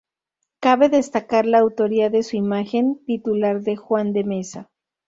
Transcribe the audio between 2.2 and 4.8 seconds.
su imagen titular de Juan de Mesa.